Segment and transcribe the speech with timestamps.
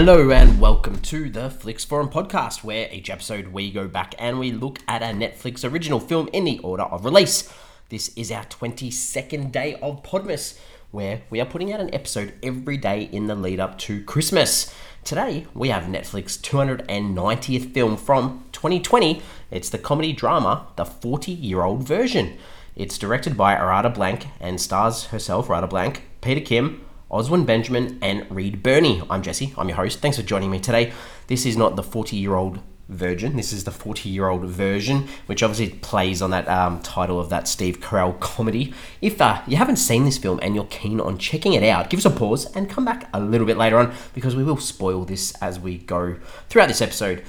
[0.00, 4.38] Hello and welcome to the Flix Forum podcast, where each episode we go back and
[4.38, 7.52] we look at a Netflix original film in the order of release.
[7.90, 10.58] This is our 22nd day of Podmas,
[10.90, 14.74] where we are putting out an episode every day in the lead up to Christmas.
[15.04, 19.20] Today we have Netflix 290th film from 2020.
[19.50, 22.38] It's the comedy drama The 40 Year Old Version.
[22.74, 28.24] It's directed by Radha Blank and stars herself, Radha Blank, Peter Kim, Oswin Benjamin, and
[28.30, 29.02] Reed Birney.
[29.10, 29.98] I'm Jesse, I'm your host.
[29.98, 30.92] Thanks for joining me today.
[31.26, 35.08] This is not the 40 year old virgin, this is the 40 year old version,
[35.26, 38.72] which obviously plays on that um, title of that Steve Carell comedy.
[39.00, 41.98] If uh, you haven't seen this film and you're keen on checking it out, give
[41.98, 45.04] us a pause and come back a little bit later on because we will spoil
[45.04, 46.16] this as we go
[46.48, 47.24] throughout this episode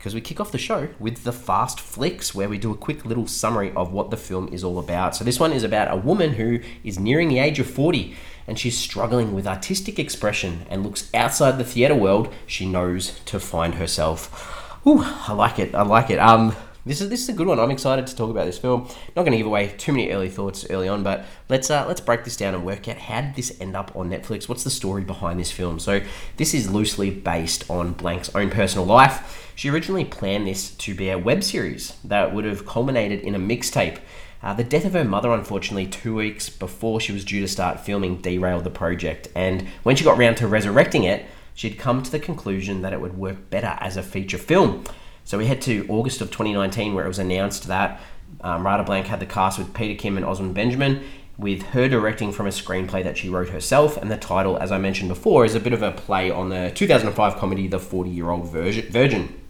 [0.00, 3.04] because we kick off the show with the Fast Flicks, where we do a quick
[3.04, 5.14] little summary of what the film is all about.
[5.14, 8.58] So, this one is about a woman who is nearing the age of 40 and
[8.58, 13.74] she's struggling with artistic expression and looks outside the theatre world she knows to find
[13.74, 14.80] herself.
[14.86, 15.74] Ooh, I like it.
[15.74, 16.18] I like it.
[16.18, 17.60] Um, this is this is a good one.
[17.60, 18.82] I'm excited to talk about this film.
[19.14, 22.00] Not going to give away too many early thoughts early on, but let's uh, let's
[22.00, 24.48] break this down and work out how did this end up on Netflix?
[24.48, 25.78] What's the story behind this film?
[25.78, 26.00] So
[26.36, 29.52] this is loosely based on Blank's own personal life.
[29.54, 33.38] She originally planned this to be a web series that would have culminated in a
[33.38, 33.98] mixtape.
[34.42, 37.78] Uh, the death of her mother, unfortunately, two weeks before she was due to start
[37.78, 39.28] filming, derailed the project.
[39.34, 43.02] And when she got round to resurrecting it, she'd come to the conclusion that it
[43.02, 44.84] would work better as a feature film.
[45.24, 48.00] So we head to August of 2019, where it was announced that
[48.40, 51.02] um, Radha Blank had the cast with Peter Kim and Oswin Benjamin,
[51.38, 53.96] with her directing from a screenplay that she wrote herself.
[53.96, 56.72] And the title, as I mentioned before, is a bit of a play on the
[56.74, 59.40] 2005 comedy The 40 Year Old Virgin.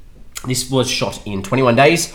[0.47, 2.15] This was shot in 21 days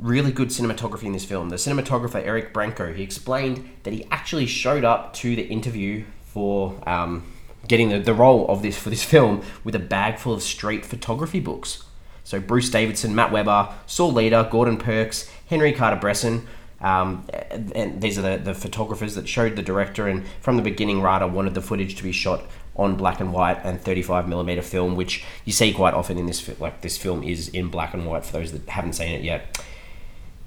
[0.00, 1.50] really good cinematography in this film.
[1.50, 6.76] The cinematographer Eric Branco he explained that he actually showed up to the interview for
[6.88, 7.24] um,
[7.68, 10.84] getting the, the role of this for this film with a bag full of street
[10.84, 11.84] photography books.
[12.30, 16.46] So Bruce Davidson, Matt Weber, Saul Leiter, Gordon Parks, Henry Carter Bresson.
[16.80, 17.26] Um,
[17.74, 20.06] and these are the, the photographers that showed the director.
[20.06, 22.44] And from the beginning, Radha wanted the footage to be shot
[22.76, 26.48] on black and white and 35 millimeter film, which you see quite often in this.
[26.60, 29.60] Like this film is in black and white for those that haven't seen it yet.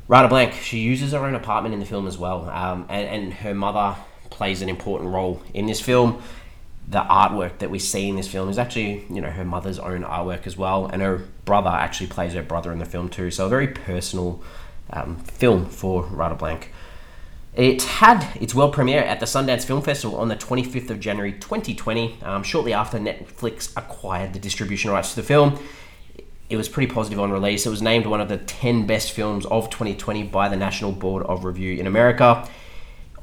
[0.08, 3.34] Radha Blank, she uses her own apartment in the film as well, um, and, and
[3.34, 3.98] her mother
[4.30, 6.22] plays an important role in this film.
[6.88, 10.04] The artwork that we see in this film is actually, you know, her mother's own
[10.04, 13.32] artwork as well, and her brother actually plays her brother in the film too.
[13.32, 14.42] So a very personal
[14.92, 16.72] um, film for Radha Blank.
[17.56, 21.34] It had its world premiere at the Sundance Film Festival on the 25th of January
[21.34, 25.60] 2020, um, shortly after Netflix acquired the distribution rights to the film
[26.54, 27.66] it was pretty positive on release.
[27.66, 31.24] It was named one of the 10 best films of 2020 by the National Board
[31.24, 32.48] of Review in America.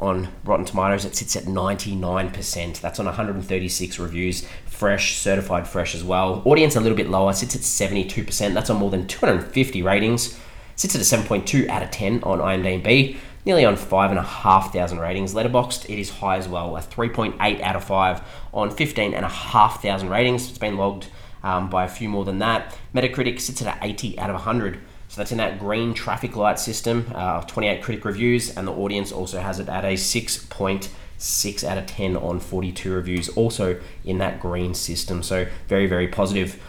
[0.01, 2.81] On Rotten Tomatoes, it sits at 99%.
[2.81, 4.49] That's on 136 reviews.
[4.65, 6.43] Fresh, certified fresh as well.
[6.47, 8.55] Audience a little bit lower, sits at 72%.
[8.55, 10.41] That's on more than 250 ratings.
[10.75, 13.19] Sits at a 7.2 out of 10 on IMDb.
[13.45, 15.35] Nearly on 5,500 ratings.
[15.35, 18.23] Letterboxd, it is high as well, a 3.8 out of 5
[18.55, 20.49] on 15,500 ratings.
[20.49, 21.09] It's been logged
[21.43, 22.75] um, by a few more than that.
[22.95, 24.81] Metacritic sits at an 80 out of 100.
[25.11, 29.11] So that's in that green traffic light system, uh, 28 critic reviews, and the audience
[29.11, 34.39] also has it at a 6.6 out of 10 on 42 reviews, also in that
[34.39, 35.25] green system.
[35.25, 36.63] So very, very positive.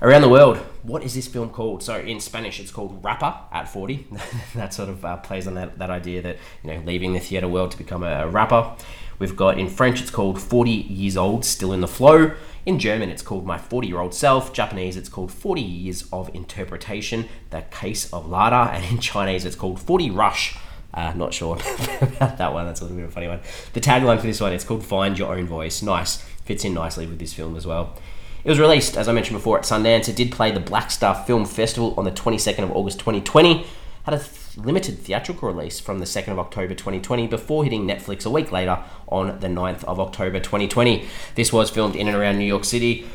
[0.00, 1.82] Around the world, what is this film called?
[1.82, 4.06] So in Spanish, it's called Rapper at 40.
[4.54, 7.48] that sort of uh, plays on that, that idea that, you know, leaving the theatre
[7.48, 8.76] world to become a, a rapper.
[9.18, 12.34] We've got in French, it's called 40 Years Old, Still in the Flow.
[12.66, 14.52] In German, it's called My 40 Year Old Self.
[14.52, 18.72] Japanese, it's called 40 Years of Interpretation, The Case of Lada.
[18.72, 20.56] And in Chinese, it's called 40 Rush.
[20.92, 21.56] Uh, not sure
[22.00, 22.66] about that one.
[22.66, 23.40] That's a little bit of a funny one.
[23.72, 25.82] The tagline for this one, it's called Find Your Own Voice.
[25.82, 26.16] Nice.
[26.44, 27.96] Fits in nicely with this film as well.
[28.44, 30.08] It was released, as I mentioned before, at Sundance.
[30.08, 33.66] It did play the Black Star Film Festival on the 22nd of August 2020.
[34.04, 34.22] Had a
[34.60, 38.84] limited theatrical release from the 2nd of October 2020 before hitting Netflix a week later
[39.08, 41.06] on the 9th of October 2020.
[41.36, 43.06] This was filmed in and around New York City.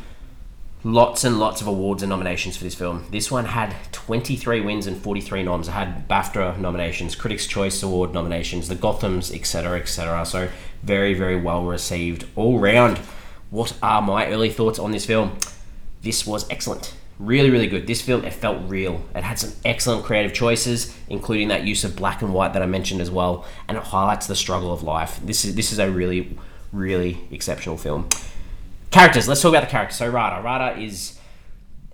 [0.83, 3.05] Lots and lots of awards and nominations for this film.
[3.11, 5.67] This one had 23 wins and 43 noms.
[5.67, 10.25] It had BAFTA nominations, Critics' Choice Award nominations, the Gothams, etc., etc.
[10.25, 10.49] So
[10.81, 12.97] very, very well received all round.
[13.51, 15.37] What are my early thoughts on this film?
[16.01, 16.95] This was excellent.
[17.19, 17.85] Really, really good.
[17.85, 19.03] This film, it felt real.
[19.13, 22.65] It had some excellent creative choices, including that use of black and white that I
[22.65, 25.19] mentioned as well, and it highlights the struggle of life.
[25.21, 26.37] This is this is a really,
[26.71, 28.07] really exceptional film.
[28.89, 29.27] Characters.
[29.27, 29.97] Let's talk about the characters.
[29.97, 30.41] So Radha.
[30.41, 31.19] Radha is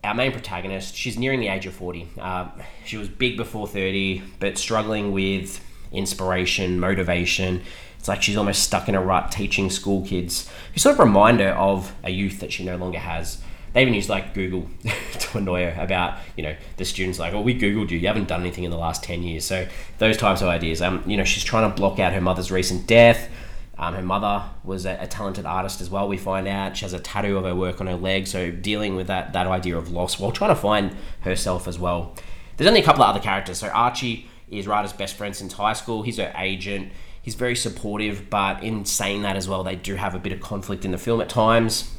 [0.04, 0.96] our main protagonist.
[0.96, 2.08] She's nearing the age of forty.
[2.22, 2.50] Uh,
[2.86, 5.60] she was big before thirty, but struggling with
[5.92, 7.64] inspiration, motivation.
[7.98, 10.48] It's like she's almost stuck in a rut teaching school kids.
[10.76, 13.42] You sort of remind her of a youth that she no longer has
[13.76, 14.70] they even use like Google
[15.20, 18.30] to annoy her about you know the students like, oh, we googled you, you haven't
[18.30, 19.44] done anything in the last ten years.
[19.44, 19.68] So
[19.98, 20.82] those types of ideas.
[20.82, 23.30] Um, you know, she's trying to block out her mother's recent death.
[23.78, 26.08] Um, her mother was a, a, talented artist as well.
[26.08, 28.96] We find out she has a tattoo of her work on her leg, so dealing
[28.96, 32.16] with that that idea of loss while trying to find herself as well.
[32.56, 33.58] There's only a couple of other characters.
[33.58, 36.04] So Archie is Radha's best friend since high school.
[36.04, 36.94] He's her agent.
[37.22, 40.40] He's very supportive, but in saying that as well, they do have a bit of
[40.40, 41.95] conflict in the film at times.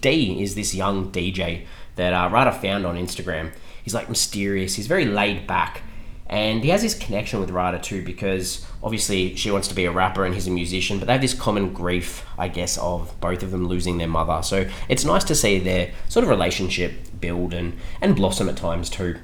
[0.00, 1.66] D is this young DJ
[1.96, 3.52] that uh, Radha found on Instagram.
[3.82, 4.74] He's like mysterious.
[4.74, 5.82] He's very laid back
[6.30, 9.90] and he has this connection with Radha too because obviously she wants to be a
[9.90, 13.42] rapper and he's a musician, but they have this common grief, I guess, of both
[13.42, 14.40] of them losing their mother.
[14.44, 18.88] So it's nice to see their sort of relationship build and, and blossom at times
[18.88, 19.18] too.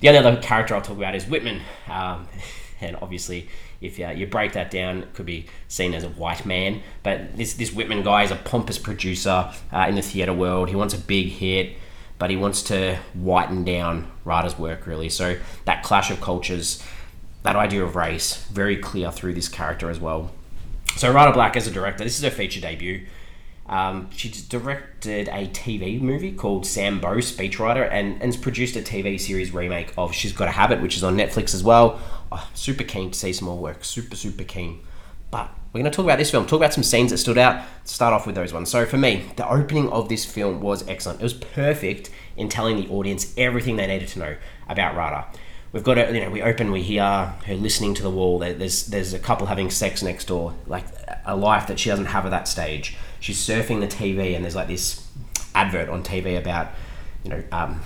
[0.00, 1.60] The only other character I'll talk about is Whitman.
[1.90, 2.26] Um,
[2.80, 3.50] and obviously,
[3.80, 6.82] if uh, you break that down, it could be seen as a white man.
[7.02, 10.68] But this, this Whitman guy is a pompous producer uh, in the theatre world.
[10.68, 11.76] He wants a big hit
[12.18, 15.08] but he wants to whiten down Radha's work really.
[15.08, 16.82] So that clash of cultures,
[17.42, 20.30] that idea of race, very clear through this character as well.
[20.96, 23.06] So Radha Blank as a director, this is her feature debut.
[23.68, 29.52] Um, she directed a TV movie called Sambo Speechwriter and, and produced a TV series
[29.52, 32.00] remake of She's Gotta Have It, which is on Netflix as well.
[32.30, 33.84] Oh, super keen to see some more work.
[33.84, 34.80] Super, super keen.
[35.30, 37.64] But we're going to talk about this film, talk about some scenes that stood out,
[37.84, 38.70] start off with those ones.
[38.70, 41.20] So for me, the opening of this film was excellent.
[41.20, 44.36] It was perfect in telling the audience everything they needed to know
[44.68, 45.26] about Radha.
[45.72, 48.38] We've got a, you know, we open, we hear her listening to the wall.
[48.38, 50.86] There's there's a couple having sex next door, like
[51.26, 52.96] a life that she doesn't have at that stage.
[53.26, 55.04] She's surfing the TV, and there's like this
[55.52, 56.68] advert on TV about,
[57.24, 57.80] you know, um,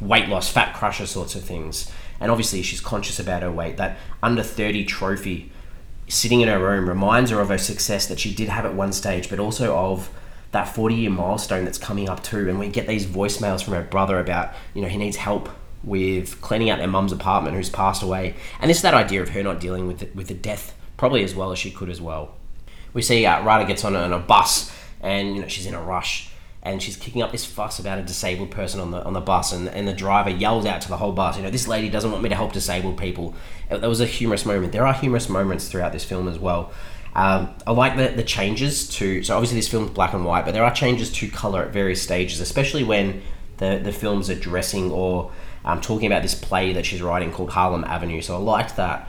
[0.00, 1.92] weight loss, fat crusher sorts of things.
[2.18, 3.76] And obviously, she's conscious about her weight.
[3.76, 5.52] That under 30 trophy
[6.08, 8.94] sitting in her room reminds her of her success that she did have at one
[8.94, 10.08] stage, but also of
[10.52, 12.48] that 40 year milestone that's coming up too.
[12.48, 15.50] And we get these voicemails from her brother about, you know, he needs help
[15.84, 18.34] with cleaning out their mum's apartment who's passed away.
[18.62, 21.34] And is that idea of her not dealing with the, with the death probably as
[21.34, 22.34] well as she could as well.
[22.92, 25.74] We see uh, Radha gets on a, on a bus and, you know, she's in
[25.74, 26.30] a rush
[26.62, 29.52] and she's kicking up this fuss about a disabled person on the on the bus,
[29.52, 32.10] and, and the driver yells out to the whole bus, you know, this lady doesn't
[32.10, 33.34] want me to help disabled people.
[33.68, 34.72] That was a humorous moment.
[34.72, 36.72] There are humorous moments throughout this film as well.
[37.14, 40.52] Um, I like the, the changes to so obviously this film's black and white, but
[40.52, 43.22] there are changes to color at various stages, especially when
[43.56, 45.32] the the film's addressing or
[45.64, 48.20] um, talking about this play that she's writing called Harlem Avenue.
[48.20, 49.08] So I liked that.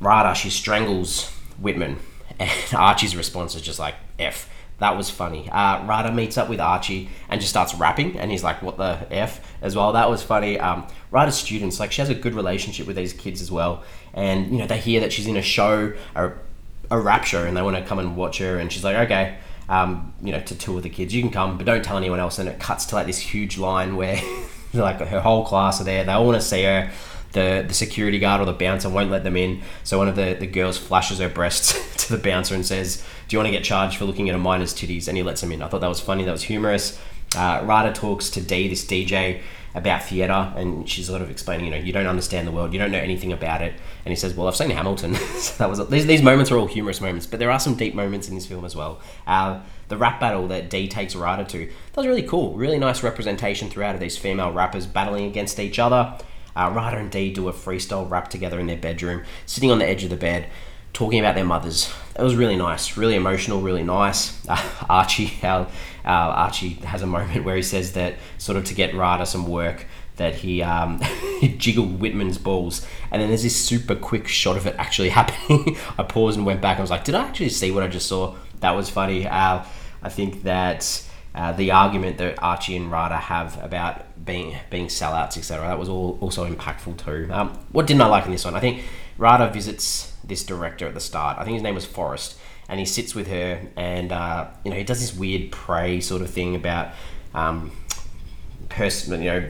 [0.00, 1.98] Radha she strangles Whitman,
[2.38, 4.48] and Archie's response is just like F
[4.78, 5.48] that was funny.
[5.50, 9.40] Uh, meets up with Archie and just starts rapping, and he's like, "What the f?"
[9.62, 9.92] as well.
[9.92, 10.58] That was funny.
[10.58, 10.86] Um,
[11.30, 14.66] students, like, she has a good relationship with these kids as well, and you know
[14.66, 16.32] they hear that she's in a show, a,
[16.90, 19.36] a rap show, and they want to come and watch her, and she's like, "Okay."
[19.66, 22.20] Um, you know, to two of the kids, you can come, but don't tell anyone
[22.20, 22.38] else.
[22.38, 24.20] And it cuts to like this huge line where,
[24.74, 26.04] like, her whole class are there.
[26.04, 26.90] They all want to see her
[27.34, 29.60] the, the security guard or the bouncer won't let them in.
[29.82, 31.74] So one of the, the girls flashes her breasts
[32.06, 34.38] to the bouncer and says, Do you want to get charged for looking at a
[34.38, 35.06] minor's titties?
[35.06, 35.62] And he lets them in.
[35.62, 36.98] I thought that was funny, that was humorous.
[37.36, 39.42] Uh, Radha talks to D, this DJ,
[39.74, 42.78] about theatre, and she's sort of explaining, you know, you don't understand the world, you
[42.78, 43.72] don't know anything about it.
[44.04, 46.68] And he says, "Well, I've seen Hamilton." so that was these, these moments are all
[46.68, 49.00] humorous moments, but there are some deep moments in this film as well.
[49.26, 53.02] Uh, the rap battle that D takes Radha to that was really cool, really nice
[53.02, 56.16] representation throughout of these female rappers battling against each other.
[56.56, 59.86] Uh, Radha and Dee do a freestyle rap together in their bedroom, sitting on the
[59.86, 60.48] edge of the bed,
[60.92, 61.92] talking about their mothers.
[62.16, 64.40] It was really nice, really emotional, really nice.
[64.48, 65.62] Uh, Archie, how
[66.04, 69.48] uh, Archie has a moment where he says that sort of to get Radha some
[69.48, 71.00] work, that he um,
[71.40, 75.76] he jiggled Whitman's balls, and then there's this super quick shot of it actually happening.
[75.98, 76.78] I paused and went back.
[76.78, 78.36] and was like, did I actually see what I just saw?
[78.60, 79.26] That was funny.
[79.26, 79.64] Uh,
[80.02, 81.02] I think that
[81.34, 85.66] uh, the argument that Archie and Radha have about being being sellouts, etc.
[85.66, 87.28] That was all also impactful too.
[87.32, 88.54] Um, what didn't I like in this one?
[88.54, 88.84] I think
[89.18, 91.38] Radha visits this director at the start.
[91.38, 92.38] I think his name was Forrest,
[92.68, 96.22] and he sits with her, and uh, you know he does this weird prey sort
[96.22, 96.92] of thing about
[97.34, 97.72] um,
[98.68, 99.48] pers- you know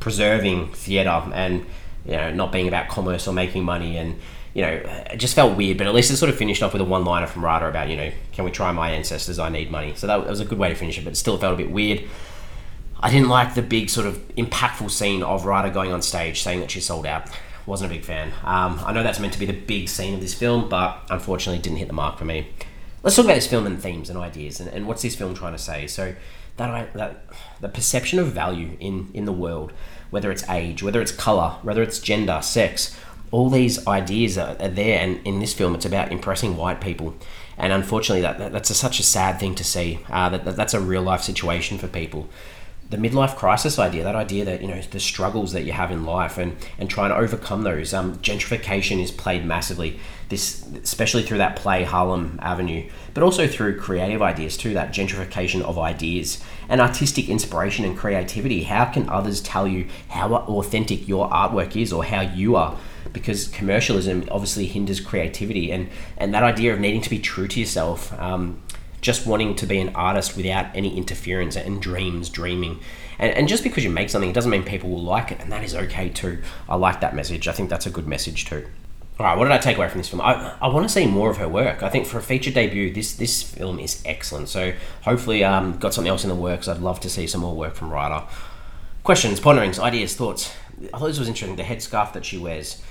[0.00, 1.64] preserving theatre and
[2.04, 4.18] you know not being about commerce or making money and
[4.54, 4.72] you know,
[5.10, 7.04] it just felt weird, but at least it sort of finished off with a one
[7.04, 9.38] liner from Radha about, you know, can we try my ancestors?
[9.38, 9.94] I need money.
[9.96, 11.70] So that, was a good way to finish it, but it still felt a bit
[11.70, 12.04] weird.
[13.00, 16.60] I didn't like the big sort of impactful scene of Radha going on stage saying
[16.60, 17.28] that she sold out.
[17.64, 18.32] Wasn't a big fan.
[18.44, 21.62] Um, I know that's meant to be the big scene of this film, but unfortunately
[21.62, 22.48] didn't hit the mark for me.
[23.02, 25.52] Let's talk about this film and themes and ideas and, and what's this film trying
[25.52, 25.86] to say.
[25.86, 26.14] So
[26.56, 27.24] that, that
[27.60, 29.72] the perception of value in, in the world,
[30.10, 32.96] whether it's age, whether it's color, whether it's gender, sex,
[33.32, 37.14] all these ideas are, are, there, and in this film, it's about impressing white people.
[37.58, 39.98] And unfortunately, that, that that's a, such a sad thing to see.
[40.08, 42.28] Uh, that, that that's a real life situation for people
[42.92, 46.04] the midlife crisis idea, that idea that you know the struggles that you have in
[46.04, 47.94] life and and trying to overcome those.
[47.94, 49.98] Um, gentrification is played massively.
[50.28, 54.74] This, especially through that play Harlem Avenue, but also through creative ideas too.
[54.74, 58.64] That gentrification of ideas and artistic inspiration and creativity.
[58.64, 62.78] How can others tell you how authentic your artwork is or how you are?
[63.12, 67.60] Because commercialism obviously hinders creativity and and that idea of needing to be true to
[67.60, 68.18] yourself.
[68.18, 68.62] Um,
[69.02, 72.78] just wanting to be an artist without any interference and dreams, dreaming.
[73.18, 75.50] And, and just because you make something, it doesn't mean people will like it, and
[75.50, 76.40] that is okay too.
[76.68, 77.48] I like that message.
[77.48, 78.66] I think that's a good message too.
[79.18, 80.22] All right, what did I take away from this film?
[80.22, 81.82] I, I want to see more of her work.
[81.82, 84.48] I think for a feature debut, this this film is excellent.
[84.48, 86.66] So hopefully, um, got something else in the works.
[86.66, 88.26] I'd love to see some more work from Radha.
[89.04, 90.54] Questions, ponderings, ideas, thoughts.
[90.94, 91.56] I thought this was interesting.
[91.56, 92.82] The headscarf that she wears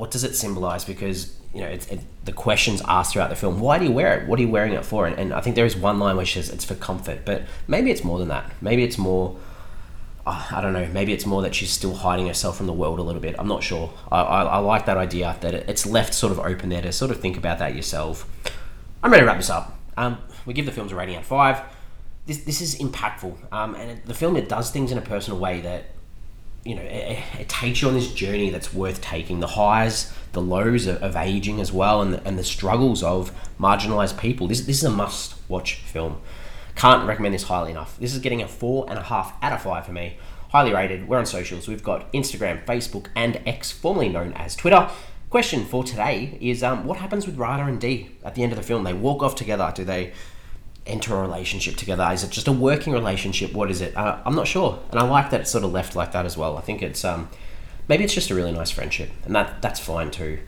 [0.00, 0.82] what does it symbolize?
[0.82, 3.60] Because you know it, it, the questions asked throughout the film.
[3.60, 4.26] Why do you wear it?
[4.26, 5.06] What are you wearing it for?
[5.06, 7.90] And, and, I think there is one line which says it's for comfort, but maybe
[7.90, 8.50] it's more than that.
[8.62, 9.36] Maybe it's more.
[10.26, 10.86] Uh, I don't know.
[10.86, 13.36] Maybe it's more that she's still hiding herself from the world a little bit.
[13.38, 13.92] I'm not sure.
[14.10, 17.10] I, I, I like that idea that it's left sort of open there to sort
[17.10, 18.26] of think about that yourself.
[19.02, 19.78] I'm ready to wrap this up.
[19.98, 20.16] Um,
[20.46, 21.60] we give the films a rating out of five.
[22.24, 25.38] This, this is impactful, um, and it, the film it does things in a personal
[25.38, 25.86] way that
[26.64, 29.40] you know, it, it, takes you on this journey that's worth taking.
[29.40, 33.32] The highs, the lows of, of aging as well, and the, and the struggles of
[33.58, 34.46] marginalized people.
[34.46, 36.20] This, this is a must watch film.
[36.74, 37.98] Can't recommend this highly enough.
[37.98, 40.16] This is getting a four and a half out of five for me.
[40.50, 41.08] Highly rated.
[41.08, 41.68] We're on socials.
[41.68, 44.90] We've got Instagram, Facebook, and X, formerly known as Twitter.
[45.30, 48.58] Question for today is um, what happens with Radha and Dee at the end of
[48.58, 48.82] the film?
[48.84, 49.72] They walk off together.
[49.74, 50.12] Do they
[50.86, 52.08] enter a relationship together?
[52.12, 53.52] Is it just a working relationship?
[53.52, 53.96] What is it?
[53.96, 56.36] Uh, I'm not sure, and I like that it's sort of left like that as
[56.36, 56.56] well.
[56.56, 57.28] I think it's um,
[57.88, 60.38] maybe it's just a really nice friendship, and that that's fine too.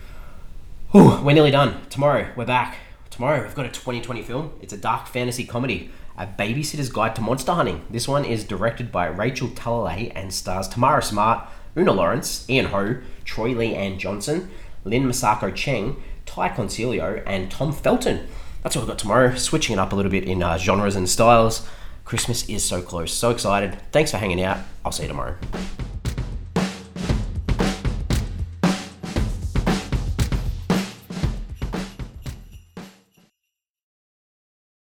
[0.91, 1.81] Whew, we're nearly done.
[1.89, 2.77] Tomorrow we're back.
[3.11, 4.53] Tomorrow we've got a 2020 film.
[4.61, 7.85] It's a dark fantasy comedy, A Babysitter's Guide to Monster Hunting.
[7.91, 11.47] This one is directed by Rachel Talalay and stars Tamara Smart,
[11.77, 14.51] Oona Laurence, Ian Ho, Troy Leigh-Anne Johnson,
[14.85, 18.27] Lynn Masako Cheng, Ty Consiglio, and Tom Felton
[18.63, 19.35] that's all we've got tomorrow.
[19.35, 21.67] Switching it up a little bit in uh, genres and styles.
[22.05, 23.13] Christmas is so close.
[23.13, 23.77] So excited.
[23.93, 24.59] Thanks for hanging out.
[24.85, 25.37] I'll see you tomorrow.